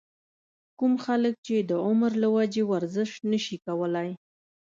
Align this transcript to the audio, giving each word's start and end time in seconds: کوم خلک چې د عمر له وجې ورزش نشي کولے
کوم 0.79 0.93
خلک 1.05 1.33
چې 1.47 1.55
د 1.69 1.71
عمر 1.85 2.11
له 2.23 2.27
وجې 2.35 2.63
ورزش 2.71 3.11
نشي 3.31 3.57
کولے 3.65 4.09